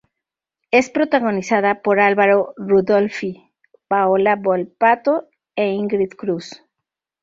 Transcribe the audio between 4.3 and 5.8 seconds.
Volpato e